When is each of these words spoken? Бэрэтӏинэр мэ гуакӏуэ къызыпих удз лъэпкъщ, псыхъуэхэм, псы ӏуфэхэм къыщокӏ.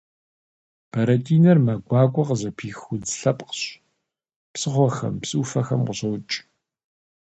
Бэрэтӏинэр 0.91 1.57
мэ 1.65 1.73
гуакӏуэ 1.87 2.23
къызыпих 2.27 2.79
удз 2.93 3.11
лъэпкъщ, 3.19 3.61
псыхъуэхэм, 4.51 5.15
псы 5.21 5.35
ӏуфэхэм 5.39 5.81
къыщокӏ. 5.87 6.33